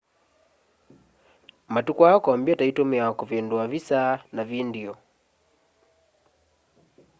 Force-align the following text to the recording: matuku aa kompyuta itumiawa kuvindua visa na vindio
matuku 1.73 2.01
aa 2.07 2.23
kompyuta 2.27 2.63
itumiawa 2.71 3.11
kuvindua 3.19 3.67
visa 3.73 4.01
na 4.35 4.41
vindio 4.49 4.93